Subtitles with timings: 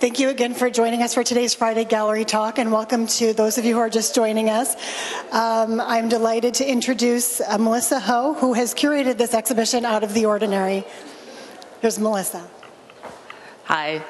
[0.00, 3.58] Thank you again for joining us for today's Friday Gallery Talk, and welcome to those
[3.58, 4.76] of you who are just joining us.
[5.32, 10.14] Um, I'm delighted to introduce uh, Melissa Ho, who has curated this exhibition Out of
[10.14, 10.84] the Ordinary.
[11.80, 12.48] Here's Melissa.
[13.64, 14.04] Hi,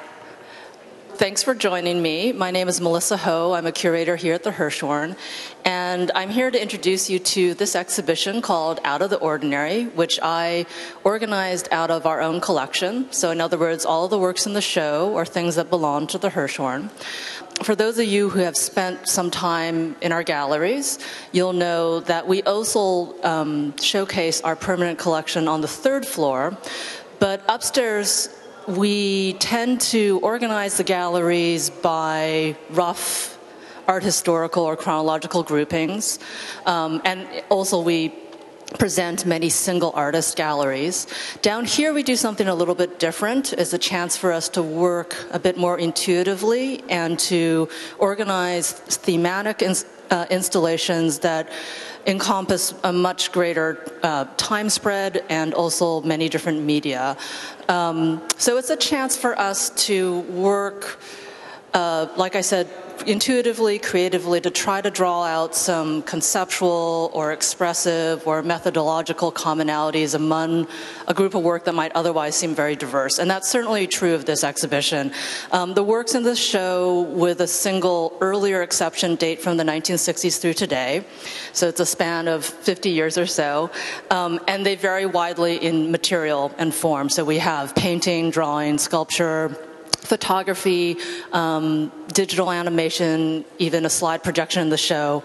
[1.19, 2.31] Thanks for joining me.
[2.31, 3.51] My name is Melissa Ho.
[3.51, 5.17] I'm a curator here at the Hirshhorn,
[5.65, 10.17] and I'm here to introduce you to this exhibition called Out of the Ordinary, which
[10.23, 10.65] I
[11.03, 13.11] organized out of our own collection.
[13.11, 16.17] So, in other words, all the works in the show are things that belong to
[16.17, 16.89] the Hirshhorn.
[17.63, 20.99] For those of you who have spent some time in our galleries,
[21.33, 26.57] you'll know that we also um, showcase our permanent collection on the third floor,
[27.19, 28.29] but upstairs
[28.69, 33.37] we tend to organize the galleries by rough
[33.87, 36.19] art historical or chronological groupings.
[36.67, 38.13] Um, and also, we
[38.77, 41.07] present many single artist galleries.
[41.41, 43.53] Down here, we do something a little bit different.
[43.53, 49.63] It's a chance for us to work a bit more intuitively and to organize thematic
[50.11, 51.49] uh, installations that
[52.05, 57.17] encompass a much greater uh, time spread and also many different media.
[57.67, 60.99] Um, so it's a chance for us to work,
[61.73, 62.67] uh, like I said,
[63.05, 70.67] intuitively, creatively to try to draw out some conceptual or expressive or methodological commonalities among
[71.07, 73.19] a group of work that might otherwise seem very diverse.
[73.19, 75.11] And that's certainly true of this exhibition.
[75.51, 80.39] Um, the works in this show, with a single earlier exception, date from the 1960s
[80.39, 81.05] through today.
[81.53, 83.71] So it's a span of 50 years or so.
[84.11, 87.09] Um, and they vary widely in material and form.
[87.09, 89.55] So we have painting, drawing, sculpture,
[89.99, 90.97] photography,
[91.31, 95.23] um, digital animation, even a slide projection in the show.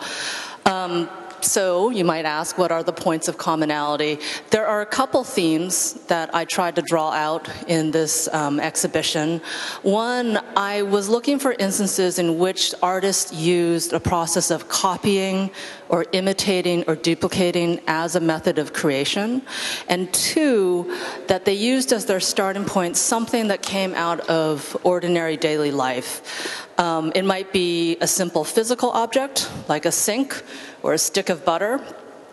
[0.66, 1.08] Um,
[1.44, 4.19] so you might ask, what are the points of commonality?
[4.50, 9.41] There are a couple themes that I tried to draw out in this um, exhibition.
[9.83, 15.50] One, I was looking for instances in which artists used a process of copying
[15.94, 19.41] or imitating or duplicating as a method of creation.
[19.88, 20.93] And two,
[21.28, 26.69] that they used as their starting point something that came out of ordinary daily life.
[26.81, 30.43] Um, it might be a simple physical object, like a sink
[30.83, 31.81] or a stick of butter.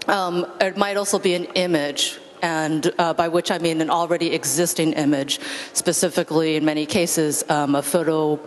[0.07, 4.33] Um, it might also be an image, and uh, by which I mean an already
[4.33, 5.39] existing image,
[5.73, 8.39] specifically in many cases um, a photo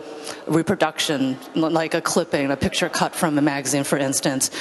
[0.45, 4.51] reproduction, like a clipping, a picture cut from a magazine, for instance.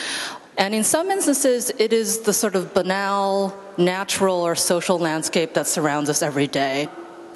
[0.57, 5.67] And in some instances, it is the sort of banal, natural, or social landscape that
[5.67, 6.89] surrounds us every day.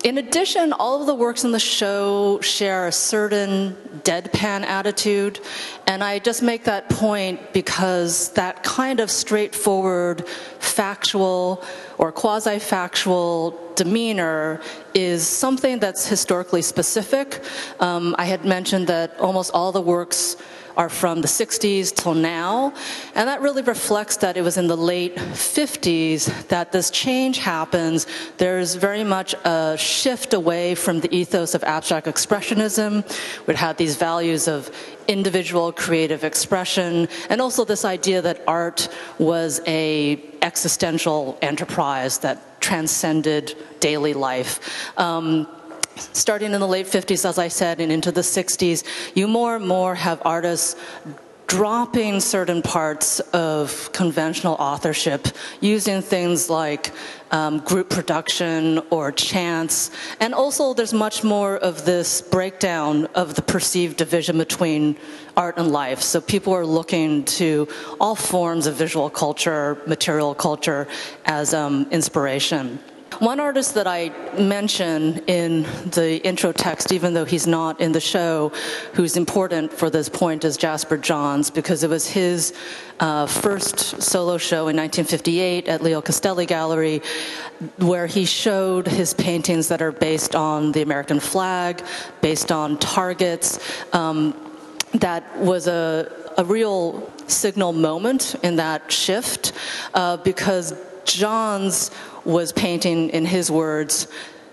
[0.04, 5.40] In addition, all of the works in the show share a certain deadpan attitude,
[5.88, 10.28] and I just make that point because that kind of straightforward,
[10.60, 11.64] factual,
[11.98, 14.60] or quasi factual demeanor
[14.94, 17.42] is something that's historically specific.
[17.80, 20.36] Um, I had mentioned that almost all the works
[20.78, 22.72] are from the 60s till now.
[23.16, 28.06] And that really reflects that it was in the late 50s that this change happens.
[28.36, 33.04] There's very much a shift away from the ethos of abstract expressionism,
[33.46, 34.70] which had these values of
[35.08, 43.56] individual creative expression, and also this idea that art was a existential enterprise that transcended
[43.80, 44.60] daily life.
[44.98, 45.48] Um,
[46.12, 49.66] starting in the late 50s, as I said, and into the 60s, you more and
[49.66, 50.76] more have artists
[51.48, 55.28] dropping certain parts of conventional authorship,
[55.62, 56.92] using things like
[57.30, 59.90] um, group production or chance.
[60.20, 64.98] And also, there's much more of this breakdown of the perceived division between
[65.38, 66.02] art and life.
[66.02, 67.66] So, people are looking to
[67.98, 70.86] all forms of visual culture, material culture,
[71.24, 72.78] as um, inspiration.
[73.16, 78.00] One artist that I mention in the intro text, even though he's not in the
[78.00, 78.52] show,
[78.92, 82.54] who's important for this point is Jasper Johns, because it was his
[83.00, 87.02] uh, first solo show in 1958 at Leo Castelli Gallery,
[87.78, 91.82] where he showed his paintings that are based on the American flag,
[92.20, 93.58] based on targets.
[93.92, 94.32] Um,
[94.94, 99.52] that was a, a real signal moment in that shift
[99.94, 100.72] uh, because
[101.04, 101.90] Johns
[102.28, 104.06] was painting, in his words,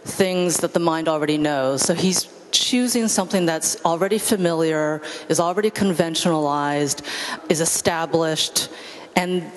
[0.06, 1.82] things that the mind already knows.
[1.82, 7.06] So he's choosing something that's already familiar, is already conventionalized,
[7.50, 8.70] is established,
[9.18, 9.52] and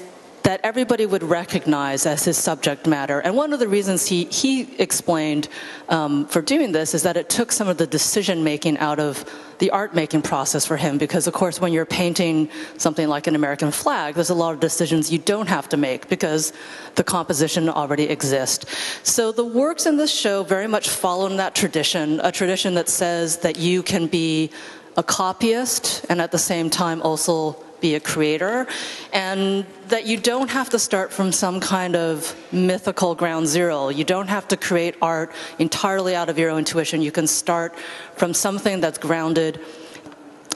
[0.49, 3.21] that everybody would recognize as his subject matter.
[3.21, 5.47] And one of the reasons he, he explained
[5.91, 9.31] um, for doing this is that it took some of the decision making out of
[9.59, 12.49] the art making process for him because of course when you're painting
[12.79, 16.09] something like an American flag there's a lot of decisions you don't have to make
[16.09, 16.55] because
[16.95, 18.65] the composition already exists.
[19.03, 22.89] So the works in this show very much follow in that tradition, a tradition that
[22.89, 24.51] says that you can be
[24.97, 28.67] a copyist and at the same time also be a creator,
[29.13, 33.89] and that you don't have to start from some kind of mythical ground zero.
[33.89, 37.03] You don't have to create art entirely out of your own intuition.
[37.03, 37.75] You can start
[38.17, 39.61] from something that's grounded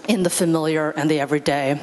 [0.08, 1.80] in the familiar and the everyday.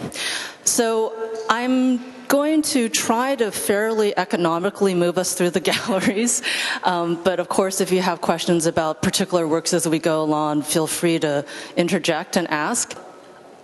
[0.66, 1.14] So
[1.50, 6.42] I'm going to try to fairly economically move us through the galleries.
[6.84, 10.62] Um, but of course, if you have questions about particular works as we go along,
[10.62, 11.46] feel free to
[11.76, 12.96] interject and ask.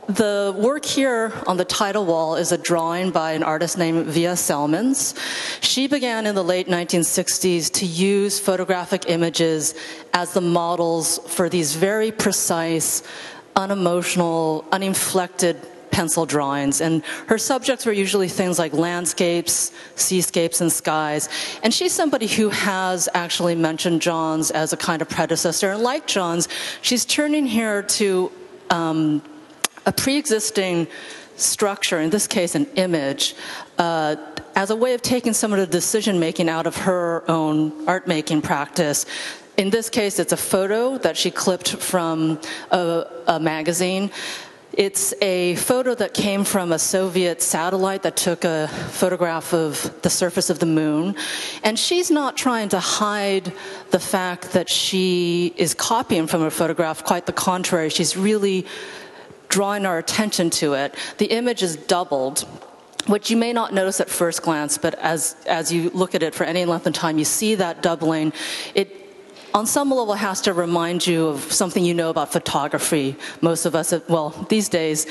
[0.08, 4.34] The work here on the title wall is a drawing by an artist named Vija
[4.34, 5.18] Celmins.
[5.64, 9.74] She began in the late 1960s to use photographic images
[10.14, 13.02] as the models for these very precise,
[13.56, 15.58] unemotional, uninflected
[15.90, 16.82] pencil drawings.
[16.82, 21.30] And her subjects were usually things like landscapes, seascapes, and skies.
[21.64, 25.72] And she's somebody who has actually mentioned Johns as a kind of predecessor.
[25.72, 26.48] And like Johns,
[26.84, 28.32] she's turning here to
[28.70, 29.24] um,
[29.86, 30.88] a pre-existing
[31.38, 33.36] structure, in this case an image,
[33.78, 34.16] uh,
[34.56, 38.08] as a way of taking some of the decision making out of her own art
[38.08, 39.06] making practice.
[39.58, 42.40] In this case, it's a photo that she clipped from
[42.72, 44.12] a, a magazine.
[44.74, 50.10] It's a photo that came from a Soviet satellite that took a photograph of the
[50.10, 51.16] surface of the moon.
[51.64, 53.54] And she's not trying to hide
[53.92, 57.90] the fact that she is copying from a photograph, quite the contrary.
[57.90, 58.66] She's really
[59.50, 60.96] drawing our attention to it.
[61.18, 62.46] The image is doubled
[63.08, 66.34] which you may not notice at first glance, but as, as you look at it
[66.34, 68.34] for any length of time, you see that doubling.
[68.74, 68.90] It,
[69.54, 73.16] on some level, has to remind you of something you know about photography.
[73.42, 75.06] Most of us, well, these days,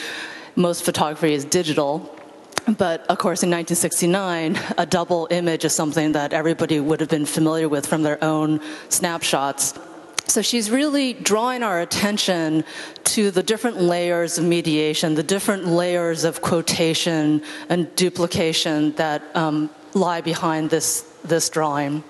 [0.56, 2.10] most photography is digital.
[2.66, 7.26] But of course, in 1969, a double image is something that everybody would have been
[7.26, 9.74] familiar with from their own snapshots.
[10.26, 12.64] So she's really drawing our attention
[13.04, 19.70] to the different layers of mediation, the different layers of quotation and duplication that um,
[19.92, 22.04] lie behind this this drawing.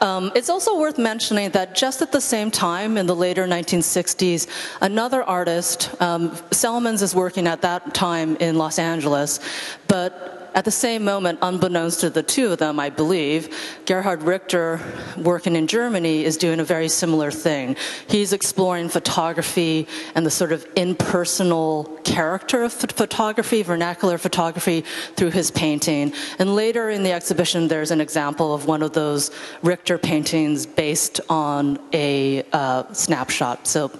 [0.00, 4.46] Um, it's also worth mentioning that just at the same time, in the later 1960s,
[4.80, 9.40] another artist, um, Celmins is working at that time in Los Angeles,
[9.88, 13.56] but at the same moment, unbeknownst to the two of them, I believe,
[13.86, 14.80] Gerhard Richter,
[15.16, 17.76] working in Germany, is doing a very similar thing.
[18.08, 24.84] He's exploring photography and the sort of impersonal character of photography, vernacular photography,
[25.16, 26.12] through his painting.
[26.38, 29.30] And later in the exhibition, there's an example of one of those
[29.62, 33.66] Richter paintings based on a uh, snapshot.
[33.66, 33.90] So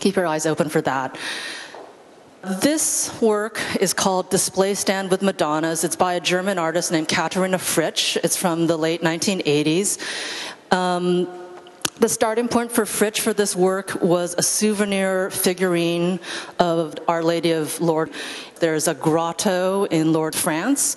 [0.00, 1.18] keep your eyes open for that.
[2.44, 5.84] This work is called Display Stand with Madonnas.
[5.84, 8.16] It's by a German artist named Katharina Fritsch.
[8.24, 9.96] It's from the late 1980s.
[10.72, 11.28] Um,
[11.98, 16.18] the starting point for Fritsch for this work was a souvenir figurine
[16.58, 18.16] of Our Lady of Lourdes.
[18.60, 20.96] There's a grotto in Lourdes, France,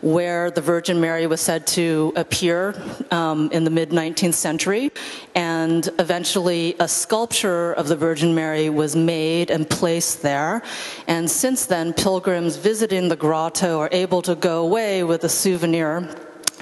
[0.00, 2.74] where the Virgin Mary was said to appear
[3.10, 4.92] um, in the mid 19th century.
[5.34, 10.62] And eventually, a sculpture of the Virgin Mary was made and placed there.
[11.06, 16.08] And since then, pilgrims visiting the grotto are able to go away with a souvenir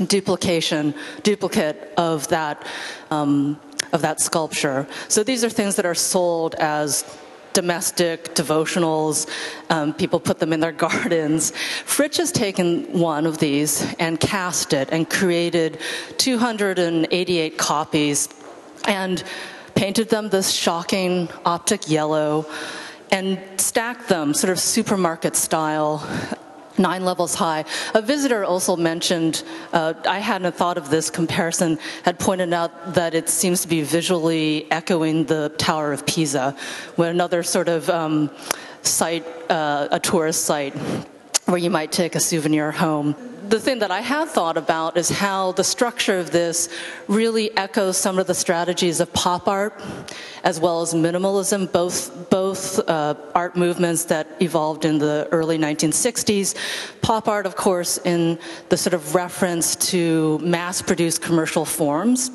[0.07, 2.67] duplication, duplicate of that.
[3.11, 3.61] Um,
[3.93, 4.87] of that sculpture.
[5.09, 7.05] So these are things that are sold as
[7.53, 9.29] domestic devotionals.
[9.71, 11.53] Um, people put them in their gardens.
[11.85, 15.79] Fritsch has taken one of these and cast it and created
[16.19, 18.29] 288 copies
[18.87, 19.23] and
[19.75, 22.47] painted them this shocking optic yellow
[23.11, 26.07] and stacked them sort of supermarket style
[26.79, 27.65] nine levels high.
[27.95, 33.15] A visitor also mentioned, uh, I hadn't thought of this comparison, had pointed out that
[33.15, 36.57] it seems to be visually echoing the Tower of Pisa,
[36.97, 38.31] when another sort of um,
[38.83, 40.75] site, uh, a tourist site
[41.47, 43.15] where you might take a souvenir home
[43.49, 46.69] the thing that I have thought about is how the structure of this
[47.09, 49.81] really echoes some of the strategies of pop art
[50.45, 56.55] as well as minimalism, both, both uh, art movements that evolved in the early 1960s.
[57.01, 62.31] Pop art, of course, in the sort of reference to mass produced commercial forms.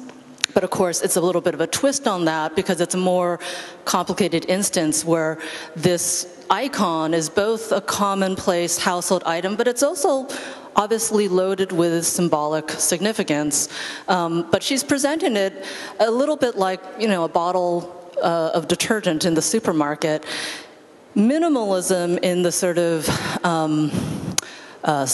[0.53, 2.97] But of course, it's a little bit of a twist on that because it's a
[2.97, 3.39] more
[3.85, 5.39] complicated instance where
[5.75, 10.27] this icon is both a commonplace household item, but it's also
[10.77, 13.67] obviously loaded with symbolic significance.
[14.07, 15.65] Um, but she's presenting it
[15.99, 20.23] a little bit like, you know, a bottle uh, of detergent in the supermarket.
[21.15, 23.09] Minimalism in the sort of
[23.43, 23.91] um,
[24.83, 25.07] uh,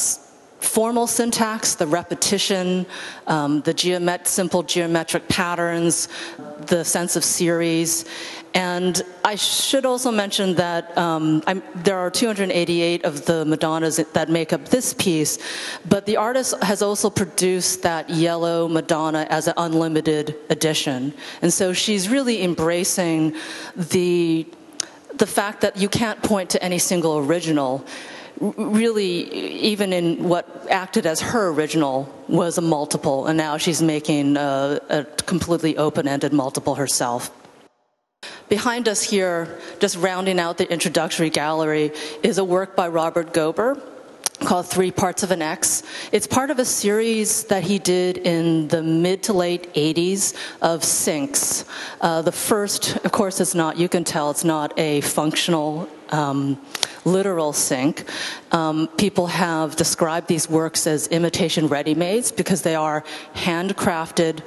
[0.60, 2.86] formal syntax, the repetition,
[3.28, 6.10] um, the geomet- simple geometric patterns,
[6.68, 8.06] the sense of series.
[8.54, 11.42] And I should also mention that um,
[11.76, 15.40] there are 288 of the Madonnas that make up this piece,
[15.90, 21.14] but the artist has also produced that yellow Madonna as an unlimited edition.
[21.42, 23.36] And so she's really embracing
[23.76, 24.46] the,
[25.16, 27.86] the fact that you can't point to any single original
[28.40, 34.36] really, even in what acted as her original, was a multiple, and now she's making
[34.38, 37.32] a, a completely open ended multiple herself.
[38.50, 43.82] Behind us here, just rounding out the introductory gallery, is a work by Robert Gober
[44.40, 45.84] called Three Parts of an X.
[46.12, 50.84] It's part of a series that he did in the mid to late 80s of
[50.84, 51.66] sinks.
[52.02, 56.60] Uh, the first, of course, is not, you can tell it's not a functional um,
[57.06, 58.06] literal sink.
[58.52, 63.04] Um, people have described these works as imitation ready-mades because they are
[63.36, 64.42] handcrafted,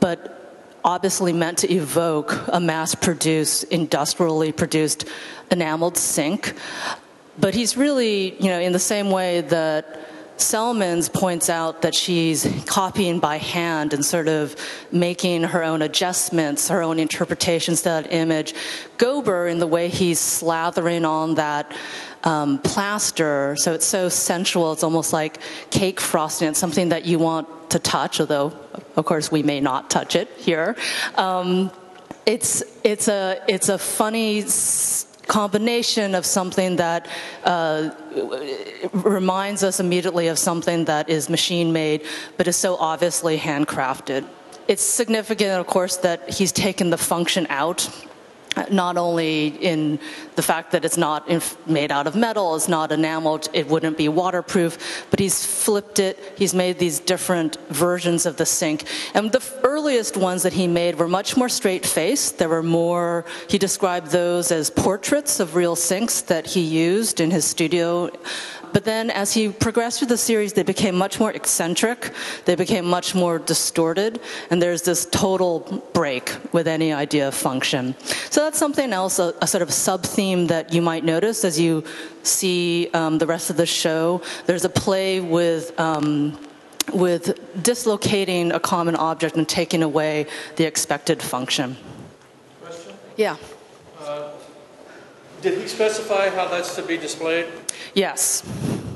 [0.00, 0.41] but
[0.84, 5.04] obviously meant to evoke a mass-produced, industrially produced
[5.50, 6.54] enameled sink.
[7.38, 10.02] But he's really, you know, in the same way that
[10.36, 14.56] Celmins points out that she's copying by hand and sort of
[14.90, 18.54] making her own adjustments, her own interpretations to that image.
[18.98, 21.72] Gober, in the way he's slathering on that
[22.24, 25.38] um, plaster, so it's so sensual, it's almost like
[25.70, 26.48] cake frosting.
[26.48, 28.52] It's something that you want to touch, although,
[28.96, 30.76] of course, we may not touch it here.
[31.16, 31.70] Um,
[32.24, 34.44] it's it's a it's a funny
[35.26, 37.08] combination of something that
[37.44, 37.90] uh,
[38.92, 42.04] reminds us immediately of something that is machine made
[42.36, 44.24] but is so obviously handcrafted.
[44.68, 47.88] It's significant, of course, that he's taken the function out
[48.70, 49.98] not only in
[50.36, 51.28] the fact that it's not
[51.66, 56.18] made out of metal, it's not enameled, it wouldn't be waterproof, but he's flipped it,
[56.36, 58.84] he's made these different versions of the sink.
[59.14, 62.38] And the earliest ones that he made were much more straight faced.
[62.38, 67.30] There were more, he described those as portraits of real sinks that he used in
[67.30, 68.10] his studio
[68.72, 72.12] but then as he progressed through the series, they became much more eccentric,
[72.44, 75.60] they became much more distorted, and there's this total
[75.92, 77.94] break with any idea of function.
[78.30, 81.58] So that's something else, a, a sort of sub theme that you might notice as
[81.58, 81.84] you
[82.22, 84.22] see um, the rest of the show.
[84.46, 85.78] There's a play with.
[85.78, 86.38] Um,
[86.92, 90.26] with dislocating a common object and taking away
[90.56, 91.76] the expected function.
[92.60, 92.94] Question?
[93.16, 93.36] Yeah.
[94.00, 94.30] Uh,
[95.40, 97.46] did he specify how that's to be displayed?
[97.94, 98.42] Yes.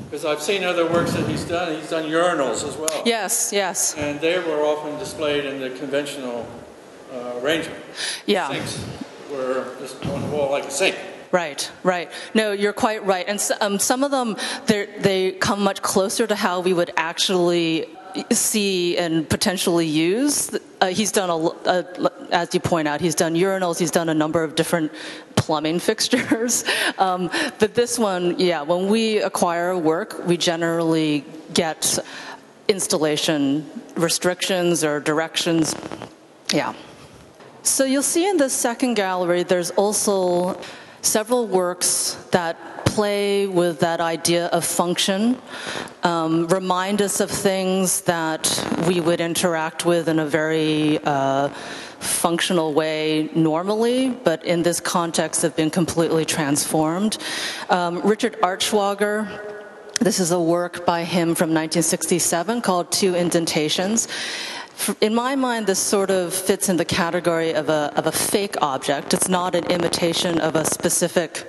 [0.04, 1.78] Because I've seen other works that he's done.
[1.78, 3.02] He's done urinals as well.
[3.04, 3.94] Yes, yes.
[3.96, 6.48] And they were often displayed in the conventional
[7.12, 7.82] uh, arrangement.
[8.24, 8.48] Yeah.
[8.50, 8.84] Sinks
[9.30, 10.96] were just on the wall like a sink.
[11.32, 12.10] Right, right.
[12.34, 13.26] No, you're quite right.
[13.28, 17.86] And um, some of them, they come much closer to how we would actually
[18.30, 20.56] see and potentially use.
[20.80, 21.36] Uh, he's done a,
[21.68, 23.78] a, as you point out, he's done urinals.
[23.78, 24.92] He's done a number of different
[25.46, 26.64] plumbing fixtures.
[26.98, 31.24] Um, but this one, yeah, when we acquire work, we generally
[31.54, 31.98] get
[32.68, 35.74] installation restrictions or directions.
[36.52, 36.74] Yeah.
[37.62, 40.60] So you'll see in the second gallery, there's also
[41.02, 42.56] several works that
[42.96, 45.36] play with that idea of function,
[46.02, 48.42] um, remind us of things that
[48.88, 51.48] we would interact with in a very uh,
[52.00, 57.18] functional way normally, but in this context have been completely transformed.
[57.68, 59.14] Um, Richard Artschwager,
[60.00, 64.08] this is a work by him from 1967 called Two Indentations.
[65.02, 68.56] In my mind, this sort of fits in the category of a, of a fake
[68.62, 69.12] object.
[69.12, 71.46] It's not an imitation of a specific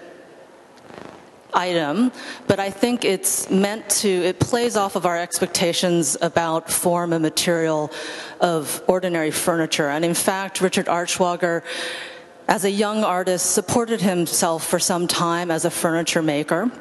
[1.58, 2.12] item,
[2.48, 7.22] but I think it's meant to, it plays off of our expectations about form and
[7.22, 7.92] material
[8.40, 9.90] of ordinary furniture.
[9.90, 11.64] And in fact, Richard Artschwager,
[12.48, 16.72] as a young artist, supported himself for some time as a furniture maker.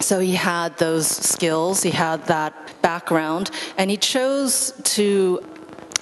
[0.00, 2.52] So he had those skills, he had that
[2.82, 5.40] background, and he chose to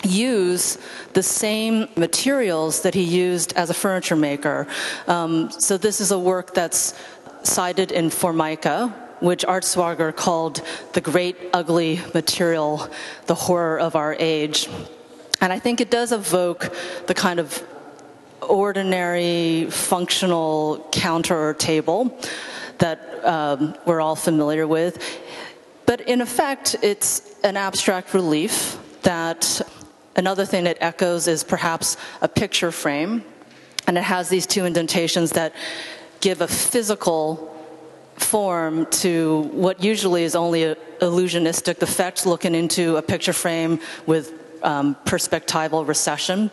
[0.02, 0.78] use
[1.12, 4.66] the same materials that he used as a furniture maker.
[5.06, 6.94] Um, so this is a work that's
[7.46, 12.88] cited in Formica, which Artschwager called the great ugly material,
[13.26, 14.68] the horror of our age.
[15.40, 16.74] And I think it does evoke
[17.06, 17.62] the kind of
[18.40, 22.18] ordinary functional counter table
[22.78, 25.02] that um, we're all familiar with.
[25.86, 29.60] But in effect, it's an abstract relief that
[30.16, 33.24] another thing it echoes is perhaps a picture frame.
[33.86, 35.52] And it has these two indentations that
[36.20, 37.50] give a physical
[38.16, 44.32] form to what usually is only an illusionistic effect looking into a picture frame with
[44.62, 46.50] um, perspectival recession.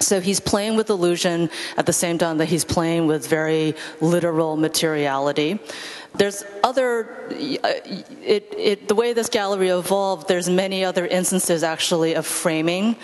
[0.00, 4.56] So he's playing with illusion at the same time that he's playing with very literal
[4.56, 5.58] materiality.
[6.14, 12.26] There's other, it, it, the way this gallery evolved, there's many other instances actually of
[12.26, 12.96] framing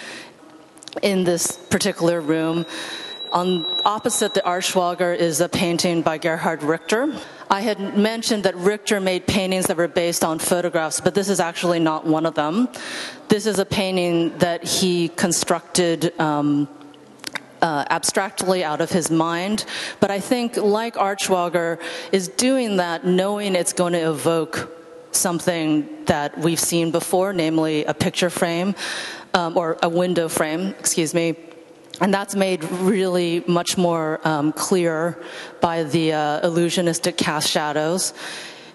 [1.03, 2.65] in this particular room.
[3.35, 7.13] On opposite the Artschwager is a painting by Gerhard Richter.
[7.51, 11.41] I had mentioned that Richter made paintings that were based on photographs, but this is
[11.41, 12.69] actually not one of them.
[13.27, 16.69] This is a painting that he constructed um,
[17.61, 19.65] uh, abstractly out of his mind.
[19.99, 24.71] But I think, like Artschwager, is doing that knowing it's going to evoke
[25.11, 28.77] something that we've seen before, namely a picture frame
[29.33, 31.35] um, or a window frame, excuse me.
[32.01, 35.23] And that's made really much more um, clear
[35.61, 38.15] by the uh, illusionistic cast shadows.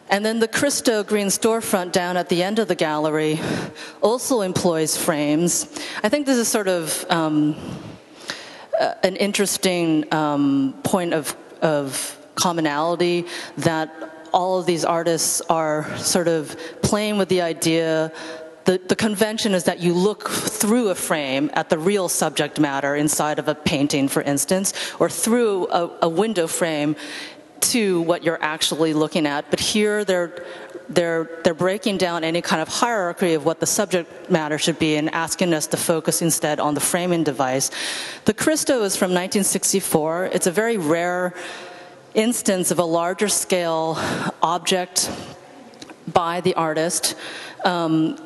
[0.09, 3.39] And then the Christo green storefront down at the end of the gallery
[4.01, 5.67] also employs frames.
[6.03, 7.55] I think this is sort of um,
[9.03, 13.25] an interesting um, point of, of commonality
[13.57, 13.93] that
[14.33, 18.11] all of these artists are sort of playing with the idea
[18.69, 22.95] the, the, convention is that you look through a frame at the real subject matter
[22.95, 26.95] inside of a painting, for instance, or through a, a window frame
[27.61, 29.49] to what you're actually looking at.
[29.49, 30.45] But here they're
[30.87, 34.97] they're they're breaking down any kind of hierarchy of what the subject matter should be
[34.97, 37.71] and asking us to focus instead on the framing device.
[38.25, 40.25] The Christo is from 1964.
[40.25, 41.33] It's a very rare
[42.13, 43.97] instance of a larger scale
[44.43, 45.09] object
[46.13, 47.15] by the artist.
[47.65, 48.17] Um,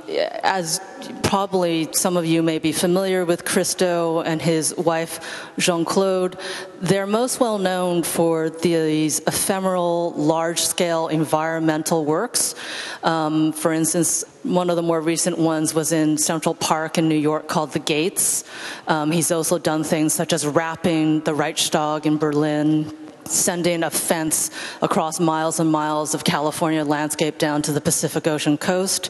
[0.44, 0.80] as
[1.24, 5.20] probably some of you may be familiar with Christo and his wife
[5.58, 6.38] Jeanne-Claude,
[6.82, 12.56] they're most well known for these ephemeral, large scale environmental works.
[13.04, 17.16] Um, for instance, one of the more recent ones was in Central Park in New
[17.16, 18.44] York called The Gates.
[18.88, 24.52] Um, he's also done things such as wrapping the Reichstag in Berlin sending a fence
[24.82, 29.10] across miles and miles of California landscape down to the Pacific Ocean coast.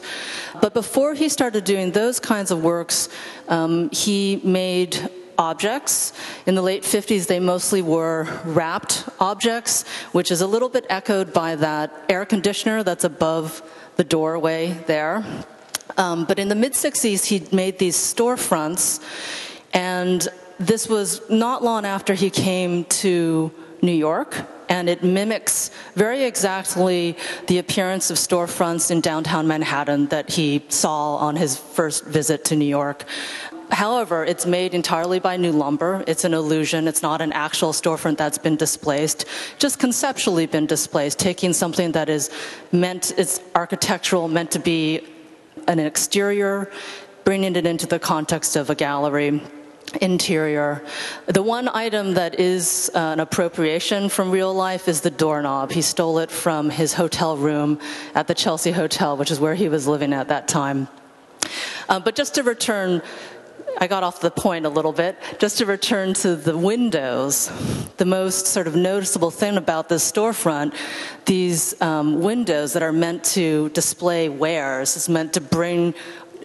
[0.60, 3.08] But before he started doing those kinds of works,
[3.48, 6.12] um, he made objects.
[6.46, 11.32] In the late 50s, they mostly were wrapped objects, which is a little bit echoed
[11.32, 13.62] by that air conditioner that's above
[13.96, 15.24] the doorway there.
[15.96, 19.02] Um, but in the mid 60s, he made these storefronts,
[19.72, 20.26] and
[20.58, 23.52] this was not long after he came to
[23.84, 27.16] New York, and it mimics very exactly
[27.46, 32.56] the appearance of storefronts in downtown Manhattan that he saw on his first visit to
[32.56, 33.04] New York.
[33.70, 36.04] However, it's made entirely by new lumber.
[36.06, 36.86] It's an illusion.
[36.86, 39.24] It's not an actual storefront that's been displaced,
[39.58, 42.30] just conceptually been displaced, taking something that is
[42.72, 45.06] meant, it's architectural, meant to be
[45.66, 46.70] an exterior,
[47.24, 49.40] bringing it into the context of a gallery
[50.00, 50.82] interior.
[51.26, 55.72] The one item that is uh, an appropriation from real life is the doorknob.
[55.72, 57.78] He stole it from his hotel room
[58.14, 60.88] at the Chelsea Hotel, which is where he was living at that time.
[61.88, 63.02] Uh, but just to return,
[63.78, 65.18] I got off the point a little bit.
[65.38, 67.50] Just to return to the windows,
[67.96, 70.74] the most sort of noticeable thing about this storefront,
[71.24, 75.94] these um, windows that are meant to display wares, is meant to bring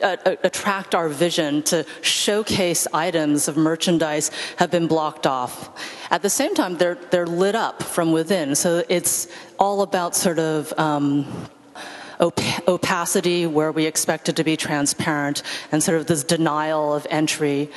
[0.02, 5.70] uh, attract our vision, to showcase items of merchandise have been blocked off.
[6.12, 8.56] At the same time, they're, they're lit up from within.
[8.56, 11.26] So it's all about sort of um,
[12.20, 17.06] op- opacity where we expect it to be transparent and sort of this denial of
[17.10, 17.70] entry.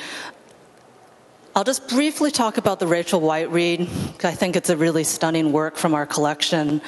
[1.55, 3.81] I'll just briefly talk about the Rachel Whiteread.
[4.25, 6.81] I think it's a really stunning work from our collection.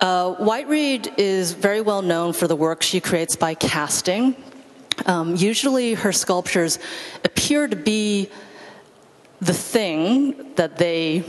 [0.00, 4.36] Uh, Whiteread is very well known for the work she creates by casting.
[5.06, 6.78] Um, usually, her sculptures
[7.24, 8.30] appear to be
[9.40, 11.22] the thing that they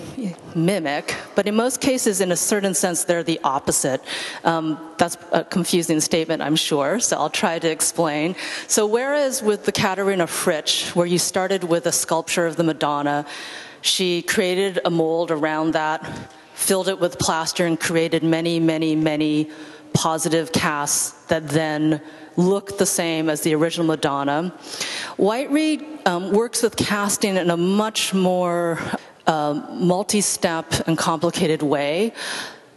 [0.55, 4.01] mimic, but in most cases, in a certain sense, they're the opposite.
[4.43, 8.35] Um, that's a confusing statement, I'm sure, so I'll try to explain.
[8.67, 13.25] So, whereas with the Katharina Fritsch, where you started with a sculpture of the Madonna,
[13.81, 16.01] she created a mold around that
[16.57, 19.49] filled it with plaster, and created many, many, many
[19.93, 22.01] positive casts that then
[22.35, 24.51] look the same as the original Madonna.
[25.17, 28.79] Whiteread um, works with casting in a much more
[29.27, 32.11] uh, multi step and complicated way.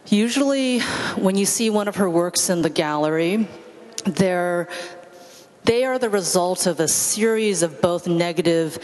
[0.08, 0.80] Usually,
[1.16, 3.48] when you see one of her works in the gallery,
[4.04, 4.68] they're,
[5.64, 8.78] they are the result of a series of both negative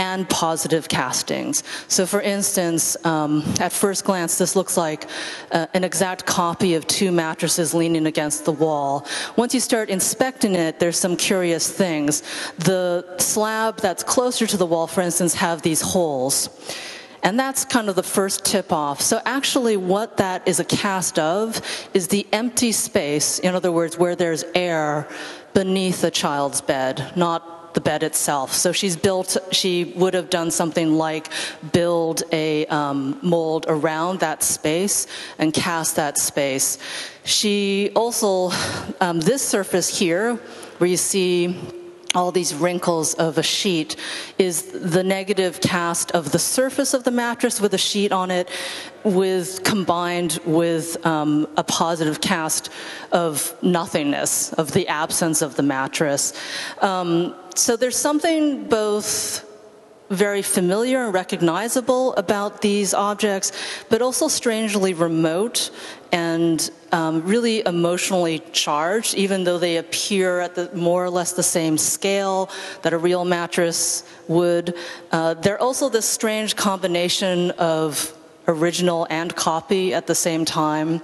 [0.00, 1.62] and positive castings.
[1.86, 5.06] So, for instance, um, at first glance, this looks like
[5.52, 9.06] uh, an exact copy of two mattresses leaning against the wall.
[9.36, 12.22] Once you start inspecting it, there's some curious things.
[12.56, 16.48] The slab that's closer to the wall, for instance, have these holes.
[17.22, 19.02] And that's kind of the first tip off.
[19.02, 21.60] So, actually, what that is a cast of
[21.92, 25.06] is the empty space, in other words, where there's air
[25.52, 28.52] beneath a child's bed, not the bed itself.
[28.52, 31.28] So she's built, she would have done something like
[31.72, 35.06] build a um, mold around that space
[35.38, 36.78] and cast that space.
[37.24, 38.50] She also,
[39.00, 40.36] um, this surface here,
[40.78, 41.56] where you see
[42.14, 43.96] all these wrinkles of a sheet
[44.38, 48.48] is the negative cast of the surface of the mattress with a sheet on it
[49.04, 52.70] with combined with um, a positive cast
[53.12, 56.32] of nothingness of the absence of the mattress.
[56.80, 59.49] Um, so there's something both
[60.10, 63.52] very familiar and recognizable about these objects,
[63.88, 65.70] but also strangely remote
[66.12, 71.42] and um, really emotionally charged, even though they appear at the more or less the
[71.42, 72.50] same scale
[72.82, 74.76] that a real mattress would.
[75.12, 78.12] Uh, they're also this strange combination of
[78.48, 81.00] original and copy at the same time.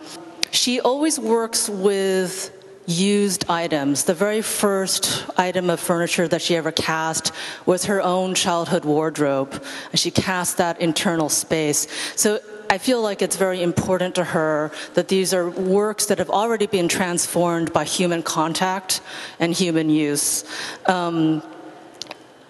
[0.50, 2.50] She always works with
[2.86, 4.04] used items.
[4.04, 7.32] The very first item of furniture that she ever cast
[7.66, 11.88] was her own childhood wardrobe, and she cast that internal space.
[12.14, 16.30] So I feel like it's very important to her that these are works that have
[16.30, 19.00] already been transformed by human contact
[19.38, 20.44] and human use.
[20.86, 21.42] Um,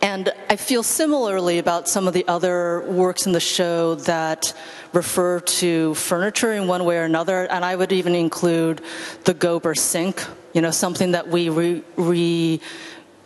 [0.02, 4.54] and I feel similarly about some of the other works in the show that
[4.92, 8.80] refer to furniture in one way or another, and I would even include
[9.24, 12.60] the Gober sink, you know, something that we re, re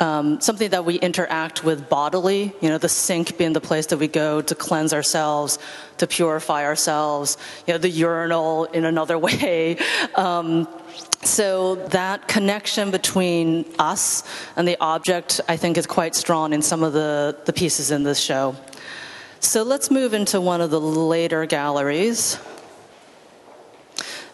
[0.01, 3.99] um, something that we interact with bodily, you know, the sink being the place that
[3.99, 5.59] we go to cleanse ourselves,
[5.99, 7.37] to purify ourselves,
[7.67, 9.77] you know, the urinal in another way.
[10.15, 10.67] Um,
[11.23, 14.25] so that connection between us
[14.57, 18.03] and the object, I think, is quite strong in some of the, the pieces in
[18.03, 18.57] this show.
[19.41, 22.39] So let's move into one of the later galleries.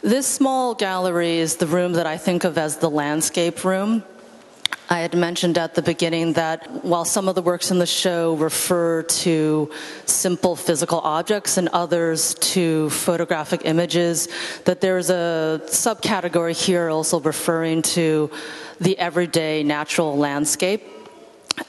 [0.00, 4.04] This small gallery is the room that I think of as the landscape room.
[4.88, 8.36] I had mentioned at the beginning that while some of the works in the show
[8.36, 9.70] refer to
[10.04, 14.28] simple physical objects and others to photographic images,
[14.64, 18.30] that there's a subcategory here also referring to
[18.80, 20.84] the everyday natural landscape.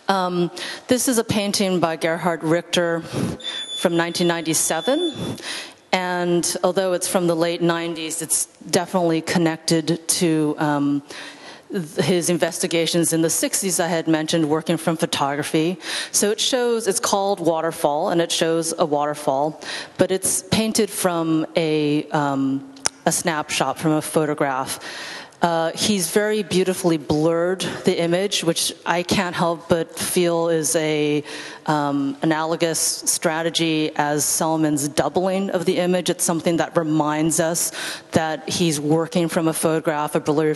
[0.08, 0.52] Um,
[0.88, 5.38] this is a painting by Gerhard Richter from 1997.
[5.92, 11.02] And although it's from the late 90s, it's definitely connected to um,
[11.70, 15.78] his investigations in the 60s I had mentioned working from photography.
[16.12, 19.62] So it shows, it's called Waterfall, and it shows a waterfall,
[19.98, 22.74] but it's painted from a, um,
[23.06, 24.80] a snapshot, from a photograph.
[25.48, 31.24] Uh, he's very beautifully blurred the image, which I can't help but feel is a
[31.68, 36.10] um, analogous strategy as Celmins's doubling of the image.
[36.10, 37.72] It's something that reminds us
[38.12, 40.16] that he's working from a photograph.
[40.16, 40.54] A blurry,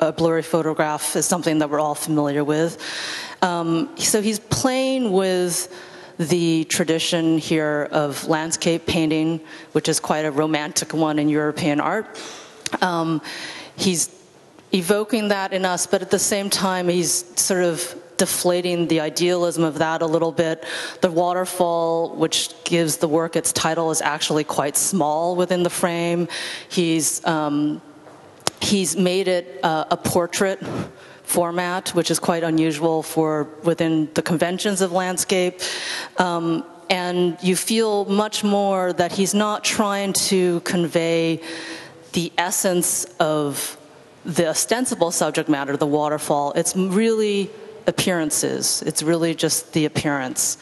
[0.00, 2.82] a blurry photograph is something that we're all familiar with.
[3.42, 5.72] Um, so he's playing with
[6.18, 12.18] the tradition here of landscape painting, which is quite a romantic one in European art.
[12.80, 13.22] Um,
[13.76, 14.08] he's
[14.72, 19.64] evoking that in us, but at the same time, he's sort of deflating the idealism
[19.64, 20.64] of that a little bit.
[21.00, 26.28] The waterfall, which gives the work its title, is actually quite small within the frame.
[26.68, 27.82] He's um,
[28.60, 30.60] he's made it uh, a portrait
[31.24, 35.60] format, which is quite unusual for within the conventions of landscape.
[36.18, 41.40] Um, and you feel much more that he's not trying to convey
[42.12, 43.78] the essence of
[44.24, 47.50] the ostensible subject matter, the waterfall, it's really
[47.86, 48.82] appearances.
[48.82, 50.58] It's really just the appearance.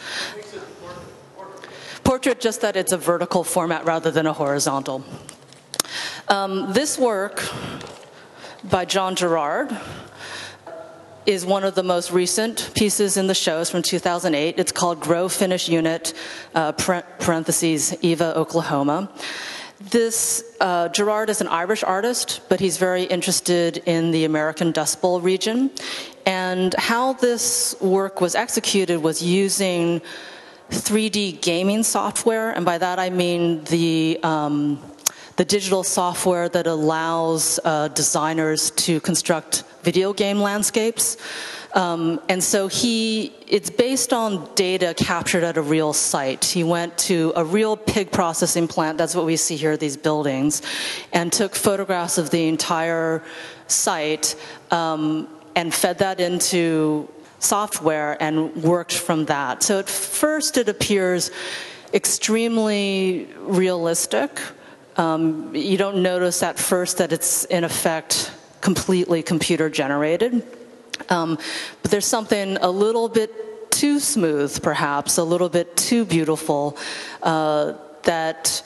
[2.05, 5.05] Portrait, just that it's a vertical format rather than a horizontal.
[6.29, 7.47] Um, this work
[8.65, 9.77] by John Gerrard
[11.27, 13.61] is one of the most recent pieces in the show.
[13.61, 14.59] It's from 2008.
[14.59, 16.15] It's called Grow Finish Unit,
[16.55, 19.11] uh, parentheses, Eva, Oklahoma.
[19.81, 25.01] This uh, Gerrard is an Irish artist, but he's very interested in the American Dust
[25.01, 25.71] Bowl region.
[26.27, 30.03] And how this work was executed was using
[30.69, 34.79] 3D gaming software, and by that I mean the um,
[35.37, 41.17] the digital software that allows uh, designers to construct video game landscapes.
[41.73, 46.45] Um, and so he, it's based on data captured at a real site.
[46.45, 50.63] He went to a real pig processing plant, that's what we see here, these buildings,
[51.13, 53.23] and took photographs of the entire
[53.69, 54.35] site
[54.73, 59.63] um, and fed that into software and worked from that.
[59.63, 61.31] So at first it appears
[61.95, 64.41] extremely realistic.
[65.01, 70.43] Um, you don't notice at first that it's in effect completely computer generated.
[71.09, 71.39] Um,
[71.81, 76.77] but there's something a little bit too smooth, perhaps, a little bit too beautiful
[77.23, 78.63] uh, that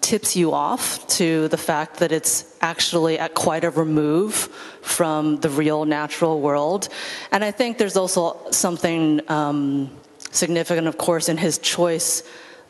[0.00, 4.34] tips you off to the fact that it's actually at quite a remove
[4.82, 6.88] from the real natural world.
[7.32, 9.90] And I think there's also something um,
[10.30, 12.22] significant, of course, in his choice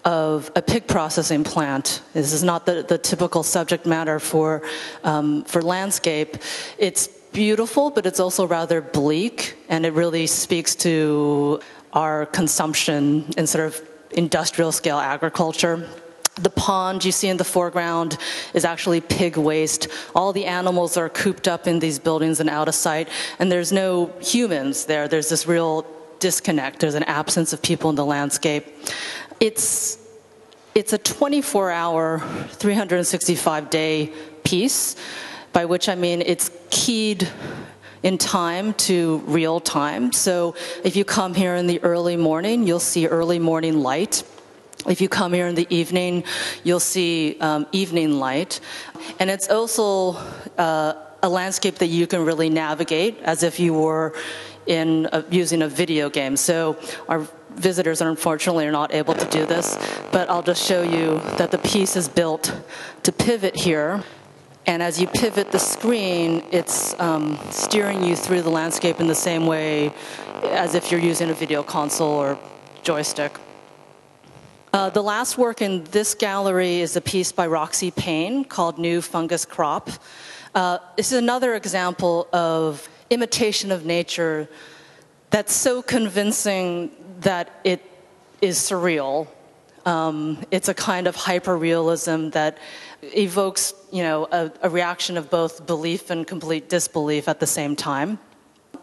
[0.05, 2.03] of a pig processing plant.
[2.13, 4.63] This is not the, the typical subject matter for,
[5.05, 6.37] um, for landscape.
[6.79, 11.61] It's beautiful, but it's also rather bleak, and it really speaks to
[11.93, 15.89] our consumption in sort of industrial scale agriculture.
[16.37, 18.17] The pond you see in the foreground
[18.55, 19.89] is actually pig waste.
[20.15, 23.73] All the animals are cooped up in these buildings and out of sight, and there's
[23.73, 25.09] no humans there.
[25.09, 25.87] There's this real
[26.23, 26.81] disconnect.
[26.81, 28.65] There's an absence of people in the landscape.
[29.43, 29.99] It's
[30.77, 32.21] it's a 24 hour,
[32.53, 34.13] 365 day
[34.45, 34.95] piece
[35.53, 37.29] by which I mean it's keyed
[38.05, 40.13] in time to real time.
[40.13, 44.23] So if you come here in the early morning, you'll see early morning light.
[44.87, 46.23] If you come here in the evening,
[46.63, 48.61] you'll see um, evening light.
[49.19, 50.13] And it's also
[50.57, 54.15] uh, a landscape that you can really navigate as if you were
[54.67, 56.37] in a, using a video game.
[56.37, 56.79] So
[57.09, 59.77] our visitors unfortunately are not able to do this,
[60.11, 62.55] but I'll just show you that the piece is built
[63.03, 64.03] to pivot here.
[64.67, 69.15] And as you pivot the screen, it's um, steering you through the landscape in the
[69.15, 69.93] same way
[70.45, 72.39] as if you're using a video console or
[72.83, 73.39] joystick.
[74.73, 79.03] Uh, the last work in this gallery is a piece by Roxy Paine called New
[79.03, 79.91] Fungus Crop.
[80.55, 84.49] Uh, this is another example of imitation of nature
[85.31, 86.91] that's so convincing
[87.23, 87.83] that it
[88.41, 89.29] is surreal.
[89.85, 92.59] Um, it's a kind of hyperrealism that
[93.03, 97.75] evokes, you know, a, a reaction of both belief and complete disbelief at the same
[97.75, 98.19] time.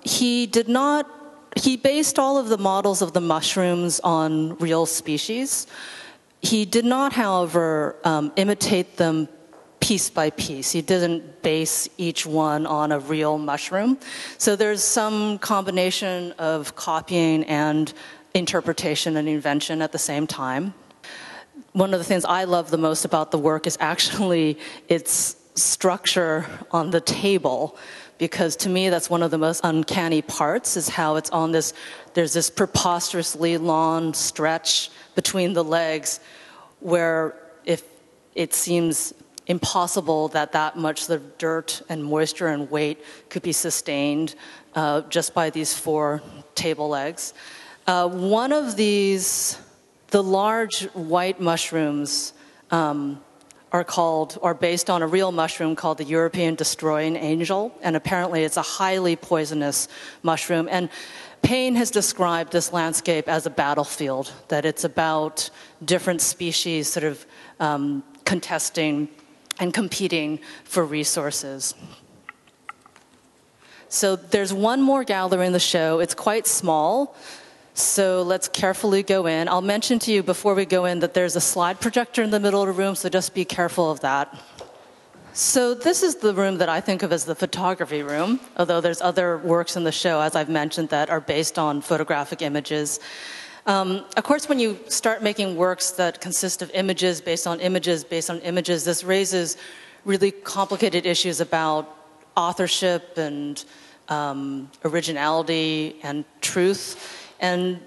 [0.04, 1.10] He did not
[1.56, 5.68] he based all of the models of the mushrooms on real species.
[6.42, 9.28] He did not, however, um, imitate them
[9.80, 10.72] piece by piece.
[10.72, 13.98] He didn't base each one on a real mushroom.
[14.38, 17.92] So there's some combination of copying and
[18.34, 20.74] interpretation and invention at the same time.
[21.74, 26.46] One of the things I love the most about the work is actually its structure
[26.72, 27.78] on the table
[28.18, 31.74] because to me that's one of the most uncanny parts is how it's on this
[32.14, 36.22] there's this preposterously long stretch between the legs
[36.80, 37.84] where if
[38.36, 39.14] it seems
[39.48, 44.36] impossible that that much of dirt and moisture and weight could be sustained
[44.76, 46.22] uh, just by these four
[46.56, 47.34] table legs
[47.88, 49.58] uh, one of these
[50.12, 52.34] the large white mushrooms
[52.72, 53.22] um,
[53.72, 58.44] are called, are based on a real mushroom called the European destroying angel, and apparently
[58.44, 59.88] it's a highly poisonous
[60.24, 60.68] mushroom.
[60.72, 60.90] And
[61.42, 65.50] Paine has described this landscape as a battlefield, that it's about
[65.86, 67.26] different species sort of
[67.60, 69.08] um, contesting
[69.60, 71.76] and competing for resources.
[73.90, 76.00] So there's one more gallery in the show.
[76.00, 77.16] It's quite small,
[77.80, 79.48] so let's carefully go in.
[79.48, 82.40] I'll mention to you before we go in that there's a slide projector in the
[82.40, 84.38] middle of the room, so just be careful of that.
[85.34, 89.02] So this is the room that I think of as the photography room, although there's
[89.02, 93.00] other works in the show, as I've mentioned, that are based on photographic images.
[93.66, 98.04] Um, of course, when you start making works that consist of images based on images
[98.04, 99.58] based on images, this raises
[100.04, 101.96] really complicated issues about
[102.36, 103.64] authorship and
[104.10, 107.19] um, originality and truth.
[107.40, 107.80] And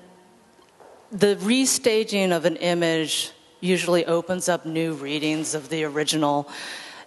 [1.10, 6.48] the restaging of an image usually opens up new readings of the original.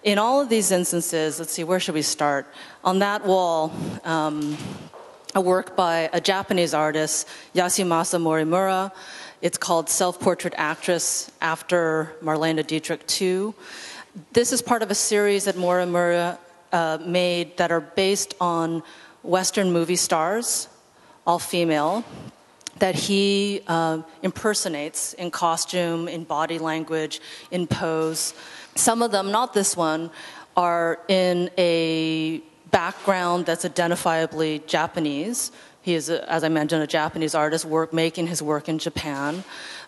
[0.03, 2.47] In all of these instances, let's see, where should we start?
[2.83, 4.57] On that wall, um,
[5.33, 8.91] a work by a Japanese artist, Yasumasa Morimura.
[9.41, 13.53] It's called Self Portrait Actress after Marlene Dietrich II.
[14.31, 16.37] This is part of a series that Morimura
[16.71, 18.81] uh, made that are based on
[19.23, 20.69] Western movie stars,
[21.25, 22.03] all female,
[22.79, 28.33] that he uh, impersonates in costume, in body language, in pose.
[28.75, 30.11] Some of them, not this one,
[30.57, 35.51] are in a background that's identifiably Japanese.
[35.81, 39.43] He is, as I mentioned, a Japanese artist work, making his work in Japan.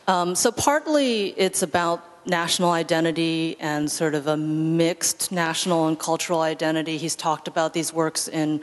[0.08, 6.42] Um, so partly it's about national identity and sort of a mixed national and cultural
[6.42, 6.98] identity.
[6.98, 8.62] He's talked about these works in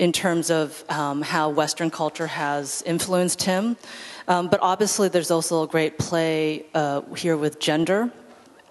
[0.00, 3.76] in terms of um, how Western culture has influenced him.
[4.26, 8.10] Um, but obviously, there's also a great play uh, here with gender.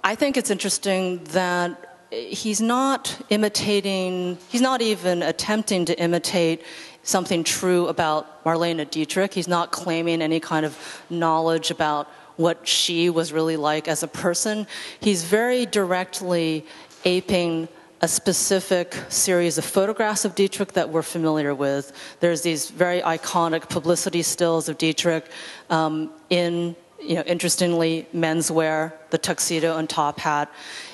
[0.04, 1.70] I think it's interesting that
[2.10, 6.64] he's not imitating, he's not even attempting to imitate
[7.04, 9.32] something true about Marlene Dietrich.
[9.32, 10.76] He's not claiming any kind of
[11.12, 14.66] knowledge about what she was really like as a person.
[15.00, 16.66] He's very directly
[17.06, 17.68] aping
[18.02, 21.92] a specific series of photographs of Dietrich that we're familiar with.
[22.22, 25.30] There's these very iconic publicity stills of Dietrich
[25.70, 30.50] um, in, you know, interestingly, menswear, the tuxedo and top hat.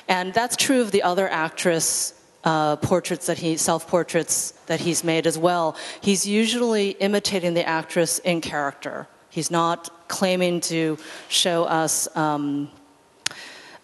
[0.07, 2.13] And that's true of the other actress
[2.43, 5.75] uh, portraits that he, self portraits that he's made as well.
[6.01, 9.07] He's usually imitating the actress in character.
[9.29, 12.69] He's not claiming to show us um,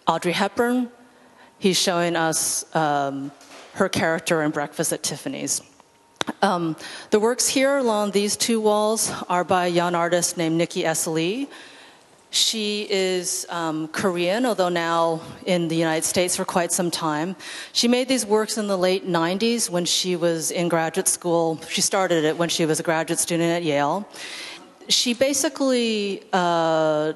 [0.06, 0.90] Audrey Hepburn,
[1.62, 3.30] he's showing us um,
[3.74, 5.62] her character in Breakfast at Tiffany's.
[6.42, 6.76] Um,
[7.10, 10.84] the works here along these two walls are by a young artist named Nikki.
[11.06, 11.48] Lee.
[12.30, 17.36] She is um, Korean, although now in the United States for quite some time.
[17.72, 21.60] She made these works in the late 90s when she was in graduate school.
[21.68, 24.08] She started it when she was a graduate student at Yale.
[24.88, 27.12] She basically uh,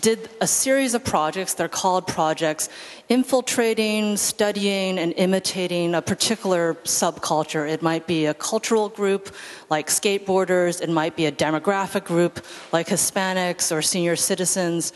[0.00, 2.68] did a series of projects, they're called projects,
[3.08, 7.68] infiltrating, studying, and imitating a particular subculture.
[7.68, 9.34] It might be a cultural group
[9.68, 14.92] like skateboarders, it might be a demographic group like Hispanics or senior citizens.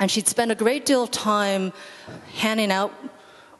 [0.00, 1.72] And she'd spend a great deal of time
[2.34, 2.92] handing out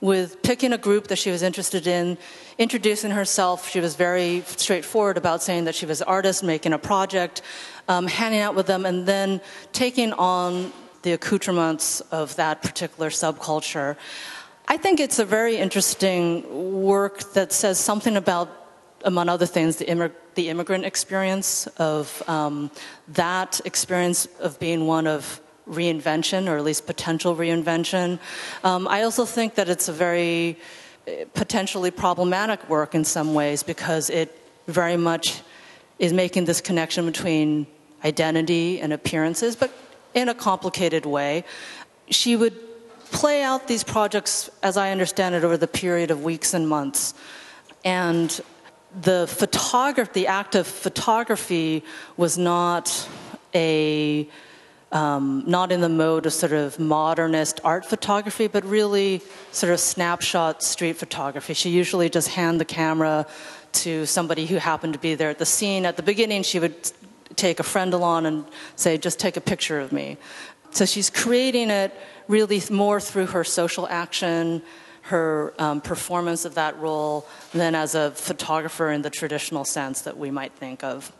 [0.00, 2.18] with picking a group that she was interested in,
[2.58, 3.68] introducing herself.
[3.68, 7.42] She was very straightforward about saying that she was an artist, making a project,
[7.88, 9.40] um, handing out with them, and then
[9.72, 13.96] taking on the accoutrements of that particular subculture.
[14.68, 18.48] I think it's a very interesting work that says something about,
[19.04, 22.70] among other things, the, immig- the immigrant experience of um,
[23.08, 28.18] that experience of being one of reinvention, or at least potential reinvention.
[28.64, 30.58] Um, I also think that it's a very
[31.06, 35.42] eh, potentially problematic work in some ways because it very much
[35.98, 37.66] is making this connection between
[38.04, 39.70] identity and appearances, but
[40.14, 41.44] in a complicated way.
[42.10, 42.56] She would
[43.10, 47.14] play out these projects, as I understand it, over the period of weeks and months.
[47.84, 48.40] And
[49.00, 51.84] the photography, the act of photography
[52.16, 53.08] was not
[53.54, 54.28] a
[54.92, 59.20] um, not in the mode of sort of modernist art photography, but really
[59.52, 61.54] sort of snapshot street photography.
[61.54, 63.26] She usually just hand the camera
[63.72, 65.84] to somebody who happened to be there at the scene.
[65.84, 66.92] At the beginning, she would
[67.34, 68.44] take a friend along and
[68.76, 70.16] say, just take a picture of me.
[70.70, 71.94] So she's creating it
[72.28, 74.62] really more through her social action,
[75.06, 80.16] her um, performance of that role, than as a photographer in the traditional sense that
[80.16, 81.12] we might think of.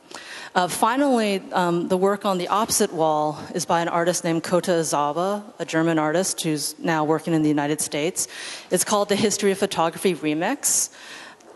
[0.55, 4.72] Uh, finally, um, the work on the opposite wall is by an artist named Kota
[4.72, 8.27] Ezawa, a German artist who's now working in the United States.
[8.70, 10.90] It's called The History of Photography Remix.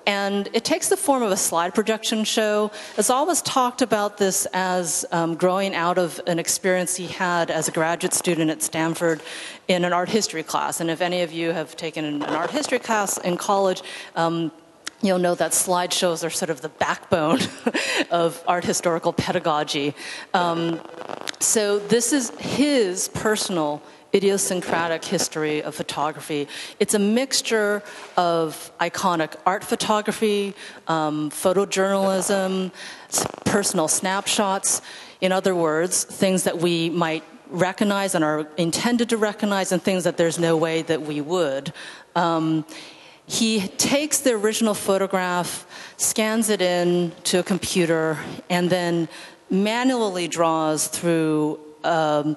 [0.06, 2.70] And it takes the form of a slide projection show.
[2.96, 7.72] Ezawa's talked about this as um, growing out of an experience he had as a
[7.72, 9.22] graduate student at Stanford
[9.68, 10.80] in an art history class.
[10.80, 13.82] And if any of you have taken an art history class in college,
[14.16, 14.50] um,
[15.02, 17.40] you'll know that slideshows are sort of the backbone
[18.10, 19.94] of art historical pedagogy.
[20.34, 20.80] Um,
[21.38, 23.82] so this is his personal
[24.14, 26.49] idiosyncratic history of photography.
[26.79, 27.83] It's a mixture
[28.16, 30.55] of iconic art photography,
[30.88, 32.73] um, photojournalism,
[33.44, 34.83] personal snapshots.
[35.20, 40.05] In other words, things that we might recognize and are intended to recognize, and things
[40.05, 41.73] that there's no way that we would.
[42.14, 42.64] Um,
[43.27, 48.18] he takes the original photograph, scans it in to a computer,
[48.49, 49.09] and then
[49.51, 52.37] manually draws through um,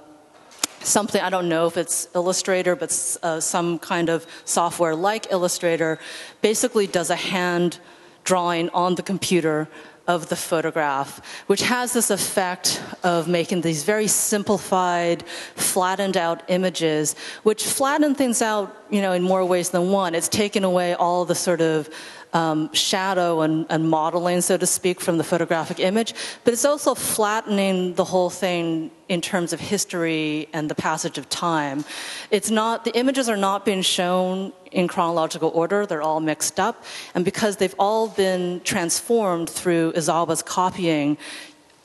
[0.83, 5.99] something, I don't know if it's Illustrator, but uh, some kind of software like Illustrator,
[6.41, 7.79] basically does a hand
[8.23, 9.67] drawing on the computer
[10.05, 15.23] of the photograph, which has this effect of making these very simplified,
[15.55, 20.13] flattened out images, which flatten things out, you know, in more ways than one.
[20.13, 21.89] It's taken away all the sort of
[22.33, 26.13] um, shadow and, and, modeling, so to speak, from the photographic image,
[26.43, 31.29] but it's also flattening the whole thing in terms of history and the passage of
[31.29, 31.85] time.
[32.31, 36.83] It's not, the images are not being shown in chronological order, they're all mixed up,
[37.13, 41.17] and because they've all been transformed through Ezawa's copying,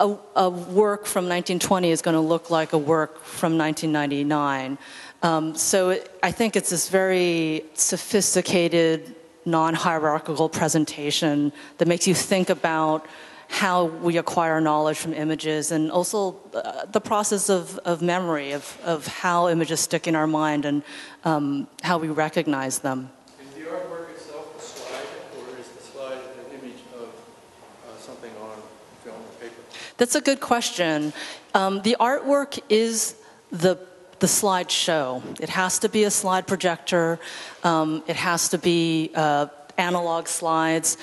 [0.00, 4.78] a, a work from 1920 is going to look like a work from 1999.
[5.22, 9.16] Um, so it, I think it's this very sophisticated,
[9.48, 13.06] non hierarchical presentation that makes you think about
[13.48, 18.78] how we acquire knowledge from images and also uh, the process of, of memory, of,
[18.84, 20.82] of how images stick in our mind and
[21.24, 23.10] um, how we recognize them.
[23.40, 25.06] Is the artwork itself a slide,
[25.38, 28.56] or is the slide an image of uh, something on
[29.02, 29.54] film or paper?
[29.96, 31.14] That's a good question.
[31.54, 33.16] Um, the artwork is
[33.50, 33.78] the
[34.20, 35.22] the slideshow.
[35.40, 37.18] It has to be a slide projector.
[37.62, 39.46] Um, it has to be uh,
[39.76, 40.96] analog slides.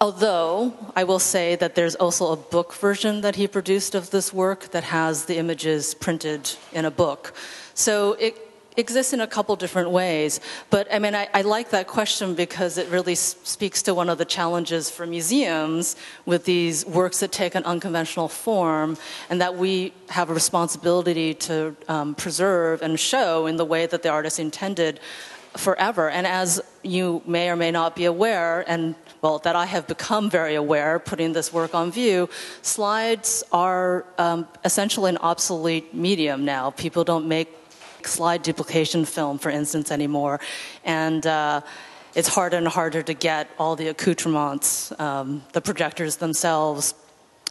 [0.00, 4.32] Although I will say that there's also a book version that he produced of this
[4.32, 7.34] work that has the images printed in a book.
[7.74, 8.45] So it
[8.76, 10.40] exists in a couple different ways.
[10.70, 14.18] But I mean, I, I, like that question because it really speaks to one of
[14.18, 18.96] the challenges for museums with these works that take an unconventional form,
[19.30, 24.02] and that we have a responsibility to um, preserve and show in the way that
[24.02, 25.00] the artist intended
[25.56, 26.10] forever.
[26.10, 30.30] And as you may or may not be aware, and well, that I have become
[30.30, 32.28] very aware putting this work on view,
[32.62, 36.70] slides are um, essentially an obsolete medium now.
[36.70, 37.48] People don't make
[38.06, 40.40] slide duplication film, for instance, anymore.
[40.84, 41.60] And uh,
[42.14, 46.94] it's harder and harder to get all the accoutrements, um, the projectors themselves,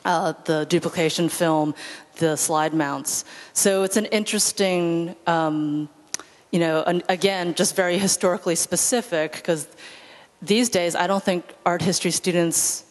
[0.05, 1.75] uh, the duplication film,
[2.17, 3.25] the slide mounts.
[3.53, 5.89] So it's an interesting, um,
[6.51, 9.67] you know, an, again, just very historically specific because
[10.41, 12.85] these days I don't think art history students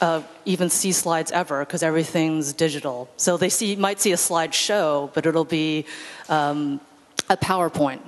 [0.00, 3.08] uh, even see slides ever because everything's digital.
[3.16, 5.86] So they see might see a slide show, but it'll be
[6.28, 6.80] um,
[7.28, 8.00] a PowerPoint.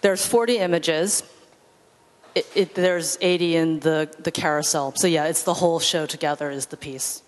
[0.00, 1.22] There's 40 images.
[2.34, 4.94] It, it, there's 80 in the, the carousel.
[4.96, 7.22] So, yeah, it's the whole show together is the piece.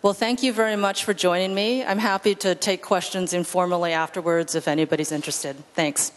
[0.00, 1.84] Well, thank you very much for joining me.
[1.84, 5.56] I'm happy to take questions informally afterwards if anybody's interested.
[5.74, 6.12] Thanks.